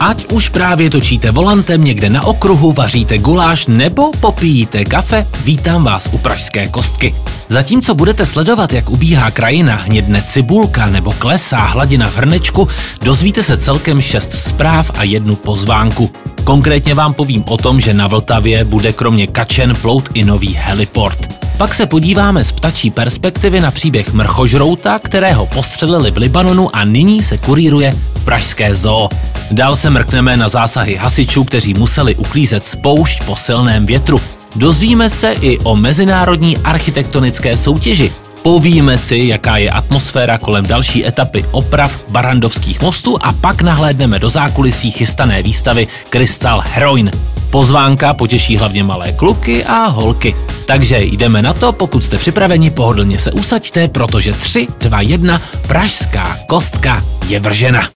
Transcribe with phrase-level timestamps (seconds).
[0.00, 6.08] Ať už právě točíte volantem někde na okruhu, vaříte guláš nebo popíjíte kafe, vítám vás
[6.12, 7.14] u Pražské kostky.
[7.48, 12.68] Zatímco budete sledovat, jak ubíhá krajina, hnědne cibulka nebo klesá hladina v hrnečku,
[13.02, 16.10] dozvíte se celkem šest zpráv a jednu pozvánku.
[16.46, 21.34] Konkrétně vám povím o tom, že na Vltavě bude kromě kačen plout i nový heliport.
[21.56, 27.22] Pak se podíváme z ptačí perspektivy na příběh mrchožrouta, kterého postřelili v Libanonu a nyní
[27.22, 29.08] se kuríruje v pražské zoo.
[29.50, 34.20] Dál se mrkneme na zásahy hasičů, kteří museli uklízet spoušť po silném větru.
[34.56, 38.12] Dozvíme se i o mezinárodní architektonické soutěži.
[38.46, 44.30] Povíme si, jaká je atmosféra kolem další etapy oprav barandovských mostů a pak nahlédneme do
[44.30, 47.10] zákulisí chystané výstavy Crystal Heroin.
[47.50, 50.36] Pozvánka potěší hlavně malé kluky a holky.
[50.66, 56.38] Takže jdeme na to, pokud jste připraveni, pohodlně se usaďte, protože 3, 2, 1, pražská
[56.48, 57.88] kostka je vržena.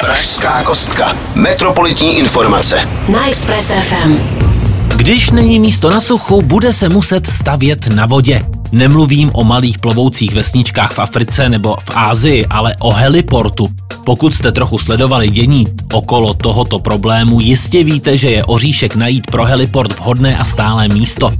[0.00, 1.16] Pražská kostka.
[1.34, 2.88] Metropolitní informace.
[3.08, 4.18] Na Express FM.
[4.96, 8.55] Když není místo na suchu, bude se muset stavět na vodě.
[8.76, 13.68] Nemluvím o malých plovoucích vesničkách v Africe nebo v Ázii, ale o heliportu.
[14.04, 19.44] Pokud jste trochu sledovali dění okolo tohoto problému, jistě víte, že je oříšek najít pro
[19.44, 21.32] heliport vhodné a stálé místo.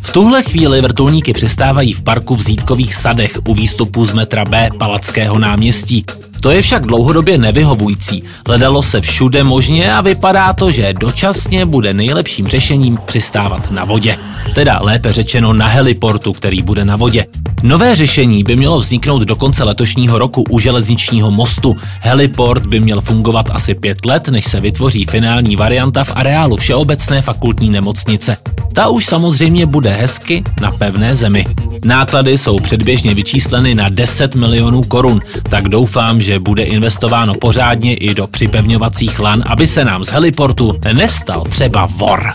[0.00, 4.68] V tuhle chvíli vrtulníky přistávají v parku v Zítkových sadech u výstupu z metra B
[4.78, 6.04] Palackého náměstí.
[6.44, 8.22] To je však dlouhodobě nevyhovující.
[8.46, 14.18] Hledalo se všude možně a vypadá to, že dočasně bude nejlepším řešením přistávat na vodě.
[14.54, 17.26] Teda lépe řečeno na heliportu, který bude na vodě.
[17.64, 21.76] Nové řešení by mělo vzniknout do konce letošního roku u železničního mostu.
[22.00, 27.22] Heliport by měl fungovat asi pět let, než se vytvoří finální varianta v areálu Všeobecné
[27.22, 28.36] fakultní nemocnice.
[28.72, 31.46] Ta už samozřejmě bude hezky na pevné zemi.
[31.84, 38.14] Náklady jsou předběžně vyčísleny na 10 milionů korun, tak doufám, že bude investováno pořádně i
[38.14, 42.32] do připevňovacích lan, aby se nám z heliportu nestal třeba vor.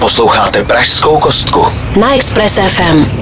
[0.00, 1.66] Posloucháte Pražskou kostku.
[2.00, 3.21] Na Express FM.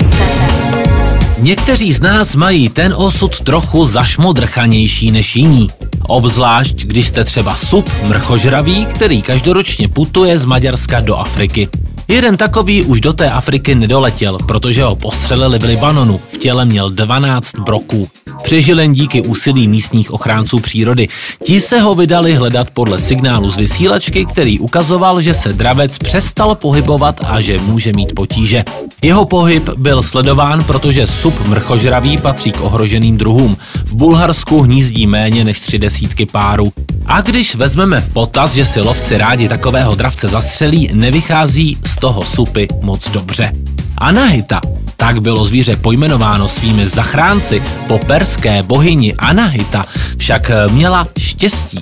[1.42, 5.68] Někteří z nás mají ten osud trochu zašmodrchanější než jiní.
[6.02, 11.68] Obzvlášť, když jste třeba sub mrchožravý, který každoročně putuje z Maďarska do Afriky.
[12.10, 16.20] Jeden takový už do té Afriky nedoletěl, protože ho postřelili v Libanonu.
[16.32, 18.08] V těle měl 12 broků.
[18.42, 21.08] Přežil jen díky úsilí místních ochránců přírody.
[21.44, 26.54] Ti se ho vydali hledat podle signálu z vysílačky, který ukazoval, že se dravec přestal
[26.54, 28.64] pohybovat a že může mít potíže.
[29.02, 33.56] Jeho pohyb byl sledován, protože sub mrchožravý patří k ohroženým druhům.
[33.84, 36.72] V Bulharsku hnízdí méně než tři desítky párů.
[37.10, 42.22] A když vezmeme v potaz, že si lovci rádi takového dravce zastřelí, nevychází z toho
[42.22, 43.52] supy moc dobře.
[43.98, 44.60] Anahita,
[44.96, 49.84] tak bylo zvíře pojmenováno svými zachránci po perské bohyni Anahita,
[50.16, 51.78] však měla štěstí.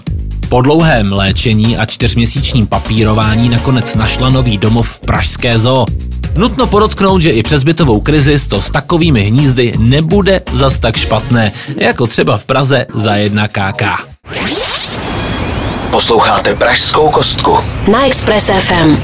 [0.49, 5.87] Po dlouhém léčení a čtyřměsíčním papírování nakonec našla nový domov v Pražské zoo.
[6.37, 11.53] Nutno podotknout, že i přes bytovou krizi to s takovými hnízdy nebude zas tak špatné,
[11.77, 13.83] jako třeba v Praze za jedna KK.
[15.91, 17.59] Posloucháte Pražskou kostku.
[17.93, 18.97] Na Express FM.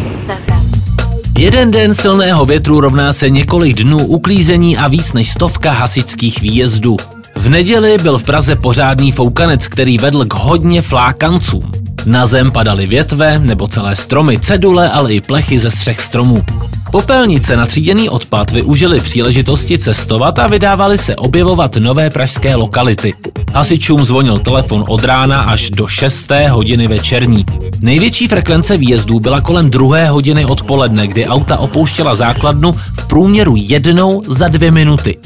[1.38, 6.96] Jeden den silného větru rovná se několik dnů uklízení a víc než stovka hasičských výjezdů.
[7.36, 11.83] V neděli byl v Praze pořádný foukanec, který vedl k hodně flákancům.
[12.06, 16.44] Na zem padaly větve nebo celé stromy, cedule, ale i plechy ze střech stromů.
[16.90, 23.14] Popelnice na tříděný odpad využili příležitosti cestovat a vydávali se objevovat nové pražské lokality.
[23.54, 26.30] Hasičům zvonil telefon od rána až do 6.
[26.50, 27.44] hodiny večerní.
[27.80, 30.10] Největší frekvence výjezdů byla kolem 2.
[30.10, 35.18] hodiny odpoledne, kdy auta opouštěla základnu v průměru jednou za dvě minuty.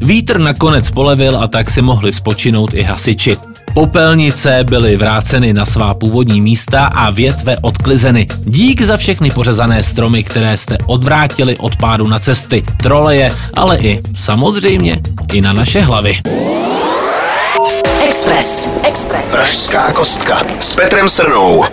[0.00, 3.36] Vítr nakonec polevil a tak si mohli spočinout i hasiči.
[3.76, 8.26] Popelnice byly vráceny na svá původní místa a větve odklizeny.
[8.44, 14.02] Dík za všechny pořezané stromy, které jste odvrátili od pádu na cesty, troleje, ale i
[14.14, 15.00] samozřejmě
[15.32, 16.18] i na naše hlavy.
[18.08, 18.70] Express.
[18.88, 19.30] Express.
[19.30, 21.64] Pražská kostka s Petrem Srnou.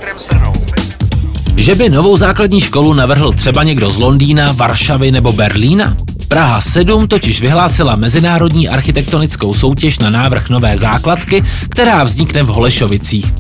[1.56, 5.98] Že by novou základní školu navrhl třeba někdo z Londýna, Varšavy nebo Berlína?
[6.34, 13.34] Praha 7 totiž vyhlásila mezinárodní architektonickou soutěž na návrh nové základky, která vznikne v Holešovicích.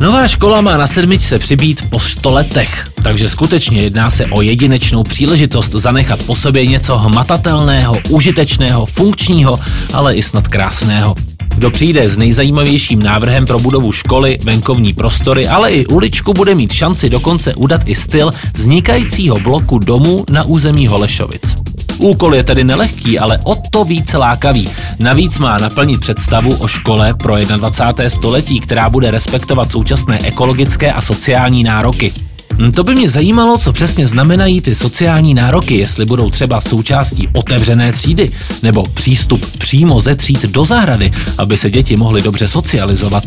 [0.00, 5.02] Nová škola má na sedmičce přibít po 100 letech, takže skutečně jedná se o jedinečnou
[5.02, 9.58] příležitost zanechat po sobě něco hmatatelného, užitečného, funkčního,
[9.92, 11.14] ale i snad krásného.
[11.54, 16.72] Kdo přijde s nejzajímavějším návrhem pro budovu školy, venkovní prostory, ale i uličku bude mít
[16.72, 21.67] šanci dokonce udat i styl vznikajícího bloku domů na území Holešovic.
[21.98, 24.68] Úkol je tedy nelehký, ale o to více lákavý.
[24.98, 28.10] Navíc má naplnit představu o škole pro 21.
[28.10, 32.12] století, která bude respektovat současné ekologické a sociální nároky.
[32.58, 37.28] Hm, to by mě zajímalo, co přesně znamenají ty sociální nároky, jestli budou třeba součástí
[37.32, 38.30] otevřené třídy,
[38.62, 43.24] nebo přístup přímo ze tříd do zahrady, aby se děti mohly dobře socializovat.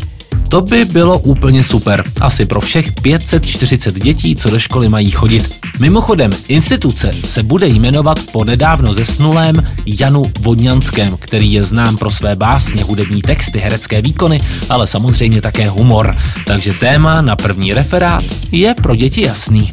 [0.52, 5.56] To by bylo úplně super, asi pro všech 540 dětí, co do školy mají chodit.
[5.78, 12.36] Mimochodem, instituce se bude jmenovat po nedávno zesnulém Janu Vodňanském, který je znám pro své
[12.36, 16.16] básně, hudební texty, herecké výkony, ale samozřejmě také humor.
[16.46, 19.70] Takže téma na první referát je pro děti jasný.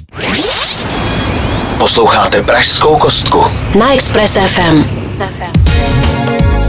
[1.78, 3.46] Posloucháte Pražskou kostku.
[3.80, 4.99] Na Express FM.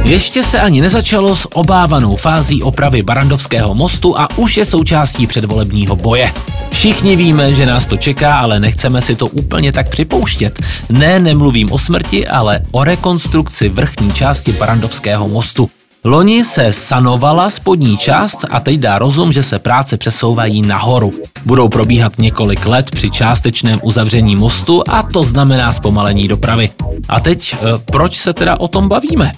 [0.05, 5.97] Ještě se ani nezačalo s obávanou fází opravy Barandovského mostu a už je součástí předvolebního
[5.97, 6.33] boje.
[6.71, 10.63] Všichni víme, že nás to čeká, ale nechceme si to úplně tak připouštět.
[10.89, 15.71] Ne, nemluvím o smrti, ale o rekonstrukci vrchní části Barandovského mostu.
[16.05, 21.13] Loni se sanovala spodní část a teď dá rozum, že se práce přesouvají nahoru.
[21.47, 26.71] Budou probíhat několik let při částečném uzavření mostu a to znamená zpomalení dopravy.
[27.09, 29.33] A teď, eh, proč se teda o tom bavíme?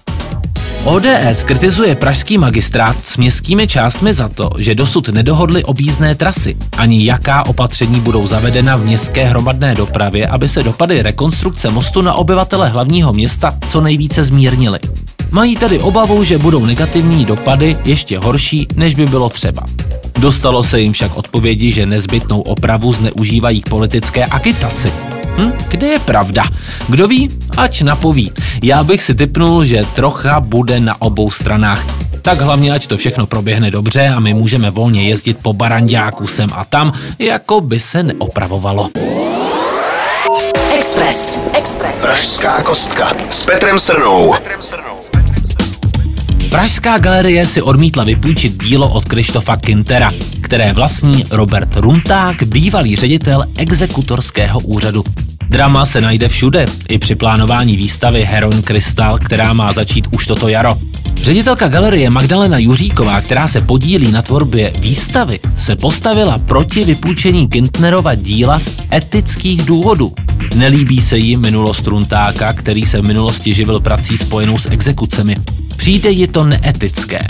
[0.85, 7.05] ODS kritizuje pražský magistrát s městskými částmi za to, že dosud nedohodli objízdné trasy, ani
[7.05, 12.69] jaká opatření budou zavedena v městské hromadné dopravě, aby se dopady rekonstrukce mostu na obyvatele
[12.69, 14.79] hlavního města co nejvíce zmírnily.
[15.31, 19.63] Mají tedy obavu, že budou negativní dopady ještě horší, než by bylo třeba.
[20.19, 24.93] Dostalo se jim však odpovědi, že nezbytnou opravu zneužívají k politické agitaci.
[25.37, 26.45] Hm, kde je pravda?
[26.89, 28.33] Kdo ví, ať napoví.
[28.63, 31.85] Já bych si typnul, že trocha bude na obou stranách.
[32.23, 36.49] Tak hlavně, ať to všechno proběhne dobře a my můžeme volně jezdit po barandiáku sem
[36.55, 38.91] a tam, jako by se neopravovalo.
[40.79, 41.41] Express.
[41.59, 42.01] Express.
[42.01, 44.35] Pražská kostka s Petrem Srnou.
[46.51, 50.11] Pražská galerie si odmítla vypůjčit dílo od Krištofa Kintera,
[50.41, 55.05] které vlastní Robert Runták, bývalý ředitel exekutorského úřadu.
[55.53, 60.49] Drama se najde všude, i při plánování výstavy Heroin Crystal, která má začít už toto
[60.49, 60.79] jaro.
[61.23, 68.15] Ředitelka galerie Magdalena Juříková, která se podílí na tvorbě výstavy, se postavila proti vypůjčení Kintnerova
[68.15, 70.15] díla z etických důvodů.
[70.55, 75.37] Nelíbí se jí minulost Runtáka, který se v minulosti živil prací spojenou s exekucemi.
[75.77, 77.21] Přijde ji to neetické.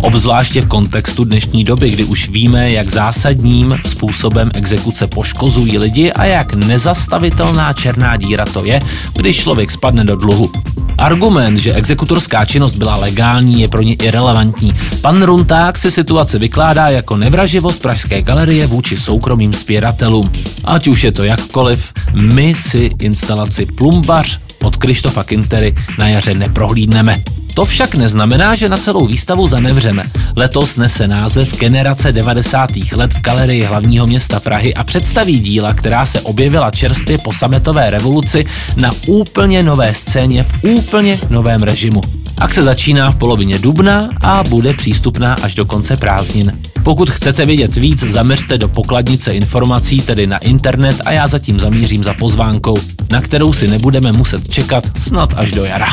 [0.00, 6.24] Obzvláště v kontextu dnešní doby, kdy už víme, jak zásadním způsobem exekuce poškozují lidi a
[6.24, 8.80] jak nezastavitelná černá díra to je,
[9.14, 10.52] když člověk spadne do dluhu.
[10.98, 14.74] Argument, že exekutorská činnost byla legální, je pro ně irrelevantní.
[15.00, 20.32] Pan Runták si situaci vykládá jako nevraživost Pražské galerie vůči soukromým spěratelům.
[20.64, 27.22] Ať už je to jakkoliv, my si instalaci Plumbař od Krištofa Kintery na jaře neprohlídneme.
[27.58, 30.04] To však neznamená, že na celou výstavu zanevřeme.
[30.36, 32.70] Letos nese název Generace 90.
[32.92, 37.90] let v galerii hlavního města Prahy a představí díla, která se objevila čerstvě po sametové
[37.90, 38.44] revoluci
[38.76, 42.00] na úplně nové scéně v úplně novém režimu.
[42.36, 46.52] Akce začíná v polovině dubna a bude přístupná až do konce prázdnin.
[46.82, 52.04] Pokud chcete vědět víc, zaměřte do pokladnice informací, tedy na internet a já zatím zamířím
[52.04, 52.76] za pozvánkou,
[53.10, 55.88] na kterou si nebudeme muset čekat snad až do jara.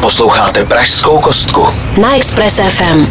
[0.00, 1.66] Posloucháte Pražskou kostku.
[2.02, 3.06] Na Express FM.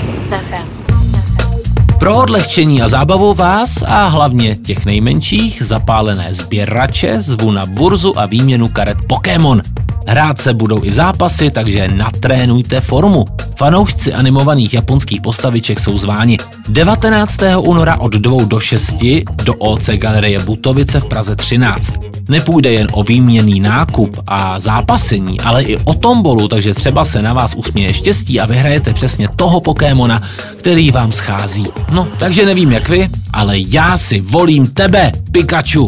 [2.00, 8.26] Pro odlehčení a zábavu vás a hlavně těch nejmenších zapálené sběrače zvu na burzu a
[8.26, 9.62] výměnu karet Pokémon.
[10.08, 13.26] Hrát se budou i zápasy, takže natrénujte formu.
[13.56, 16.38] Fanoušci animovaných japonských postaviček jsou zváni
[16.70, 17.40] 19.
[17.58, 18.96] února od 2 do 6
[19.44, 22.19] do OC Galerie Butovice v Praze 13.
[22.30, 27.34] Nepůjde jen o výměný nákup a zápasení, ale i o tombolu, takže třeba se na
[27.34, 30.22] vás usměje štěstí a vyhrajete přesně toho Pokémona,
[30.58, 31.68] který vám schází.
[31.92, 35.88] No, takže nevím jak vy, ale já si volím tebe, Pikachu.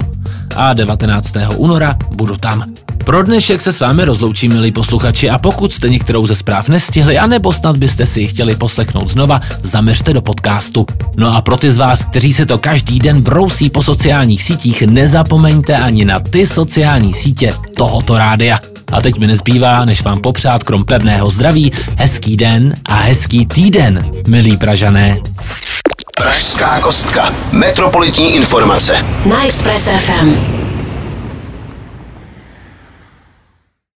[0.55, 1.33] A 19.
[1.57, 2.63] února budu tam.
[3.11, 7.17] Pro dnešek se s vámi rozloučím, milí posluchači, a pokud jste některou ze zpráv nestihli,
[7.17, 10.85] anebo snad byste si ji chtěli poslechnout znova, zaměřte do podcastu.
[11.17, 14.81] No a pro ty z vás, kteří se to každý den brousí po sociálních sítích,
[14.81, 18.59] nezapomeňte ani na ty sociální sítě tohoto rádia.
[18.91, 24.09] A teď mi nezbývá, než vám popřát krom pevného zdraví, hezký den a hezký týden,
[24.27, 25.17] milí Pražané.
[26.17, 27.33] Pražská kostka.
[27.51, 29.05] Metropolitní informace.
[29.25, 30.70] Na Express FM.